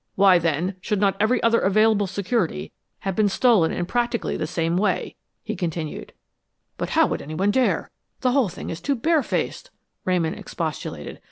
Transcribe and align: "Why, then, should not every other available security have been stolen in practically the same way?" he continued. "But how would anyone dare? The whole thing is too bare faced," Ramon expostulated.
"Why, 0.15 0.39
then, 0.39 0.77
should 0.81 0.99
not 0.99 1.15
every 1.19 1.43
other 1.43 1.59
available 1.59 2.07
security 2.07 2.71
have 3.01 3.15
been 3.15 3.29
stolen 3.29 3.71
in 3.71 3.85
practically 3.85 4.35
the 4.35 4.47
same 4.47 4.75
way?" 4.75 5.15
he 5.43 5.55
continued. 5.55 6.11
"But 6.79 6.89
how 6.97 7.05
would 7.05 7.21
anyone 7.21 7.51
dare? 7.51 7.91
The 8.21 8.31
whole 8.31 8.49
thing 8.49 8.71
is 8.71 8.81
too 8.81 8.95
bare 8.95 9.21
faced," 9.21 9.69
Ramon 10.03 10.33
expostulated. 10.33 11.19